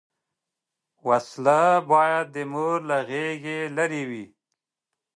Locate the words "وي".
4.09-4.25